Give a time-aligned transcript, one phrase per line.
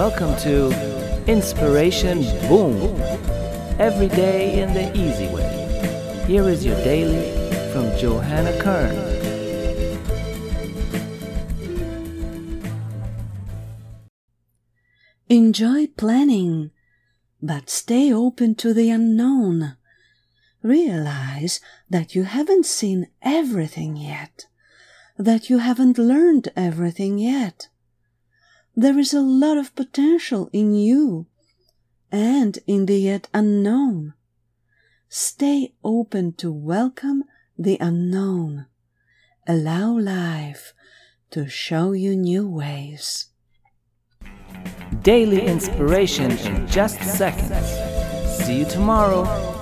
[0.00, 0.70] Welcome to
[1.26, 2.98] Inspiration Boom.
[3.78, 6.24] Every day in the easy way.
[6.26, 7.30] Here is your daily
[7.70, 8.96] from Johanna Kern.
[15.28, 16.70] Enjoy planning,
[17.42, 19.76] but stay open to the unknown.
[20.62, 21.60] Realize
[21.90, 24.46] that you haven't seen everything yet,
[25.18, 27.68] that you haven't learned everything yet
[28.80, 31.26] there is a lot of potential in you
[32.10, 34.14] and in the yet unknown.
[35.10, 37.24] Stay open to welcome
[37.58, 38.64] the unknown.
[39.46, 40.72] Allow life
[41.30, 43.28] to show you new ways.
[45.02, 47.68] Daily inspiration in just seconds.
[48.42, 49.59] See you tomorrow.